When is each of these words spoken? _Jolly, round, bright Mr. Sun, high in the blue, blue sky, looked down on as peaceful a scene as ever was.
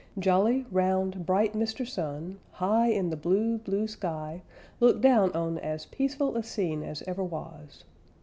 _Jolly, 0.19 0.65
round, 0.71 1.27
bright 1.27 1.53
Mr. 1.53 1.87
Sun, 1.87 2.39
high 2.53 2.87
in 2.87 3.11
the 3.11 3.15
blue, 3.15 3.59
blue 3.59 3.87
sky, 3.87 4.41
looked 4.79 5.01
down 5.01 5.31
on 5.33 5.59
as 5.59 5.85
peaceful 5.85 6.35
a 6.37 6.41
scene 6.41 6.81
as 6.81 7.03
ever 7.05 7.23
was. 7.23 7.83